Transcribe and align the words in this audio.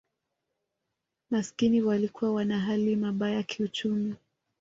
Maskini 1.29 1.81
walikuwa 1.81 2.31
wana 2.33 2.59
hali 2.59 2.95
mabaya 2.95 3.43
kiuchumi 3.43 4.15